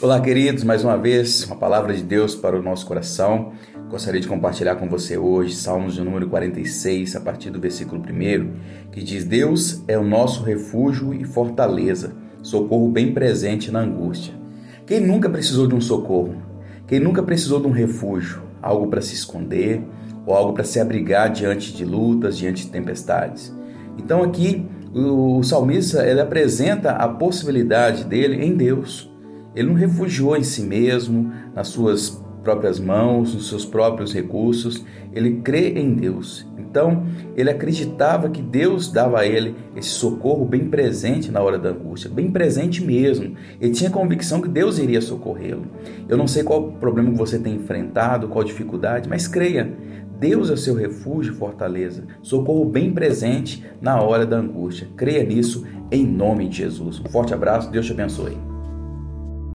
[0.00, 3.50] Olá, queridos, mais uma vez, uma palavra de Deus para o nosso coração.
[3.90, 8.90] Gostaria de compartilhar com você hoje Salmos de número 46, a partir do versículo 1,
[8.92, 12.12] que diz: Deus é o nosso refúgio e fortaleza,
[12.44, 14.32] socorro bem presente na angústia.
[14.86, 16.36] Quem nunca precisou de um socorro?
[16.86, 18.40] Quem nunca precisou de um refúgio?
[18.62, 19.82] Algo para se esconder
[20.24, 23.52] ou algo para se abrigar diante de lutas, diante de tempestades?
[23.98, 29.10] Então, aqui, o salmista ele apresenta a possibilidade dele em Deus.
[29.58, 35.40] Ele não refugiou em si mesmo, nas suas próprias mãos, nos seus próprios recursos, ele
[35.40, 36.46] crê em Deus.
[36.56, 37.04] Então,
[37.36, 42.08] ele acreditava que Deus dava a ele esse socorro bem presente na hora da angústia,
[42.08, 43.34] bem presente mesmo.
[43.60, 45.66] Ele tinha convicção que Deus iria socorrê-lo.
[46.08, 49.76] Eu não sei qual problema você tem enfrentado, qual dificuldade, mas creia,
[50.20, 54.86] Deus é seu refúgio e fortaleza, socorro bem presente na hora da angústia.
[54.96, 57.00] Creia nisso em nome de Jesus.
[57.00, 58.47] Um forte abraço, Deus te abençoe.